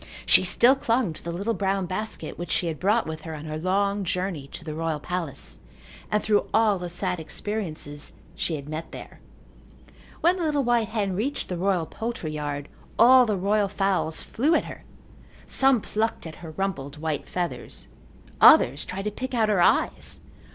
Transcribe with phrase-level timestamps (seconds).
[0.25, 3.45] She still clung to the little brown basket which she had brought with her on
[3.45, 5.59] her long journey to the royal palace
[6.09, 9.19] and through all the sad experiences she had met there.
[10.21, 12.67] When the little white hen reached the royal poultry yard
[12.97, 14.83] all the royal fowls flew at her.
[15.45, 17.87] Some plucked at her rumpled white feathers.
[18.41, 20.19] Others tried to pick out her eyes.